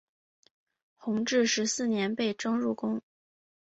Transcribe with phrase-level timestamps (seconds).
[0.97, 3.03] 弘治十四年被征入宫。